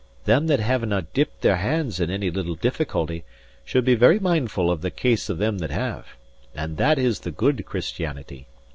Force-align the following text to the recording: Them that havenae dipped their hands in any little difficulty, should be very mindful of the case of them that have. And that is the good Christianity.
Them 0.25 0.47
that 0.47 0.59
havenae 0.59 1.05
dipped 1.13 1.41
their 1.41 1.57
hands 1.57 1.99
in 1.99 2.09
any 2.09 2.31
little 2.31 2.55
difficulty, 2.55 3.23
should 3.63 3.85
be 3.85 3.93
very 3.93 4.17
mindful 4.17 4.71
of 4.71 4.81
the 4.81 4.89
case 4.89 5.29
of 5.29 5.37
them 5.37 5.59
that 5.59 5.69
have. 5.69 6.15
And 6.55 6.77
that 6.77 6.97
is 6.97 7.19
the 7.19 7.29
good 7.29 7.63
Christianity. 7.67 8.47